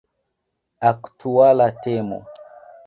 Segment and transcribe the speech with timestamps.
[0.91, 2.19] Aktuala temo!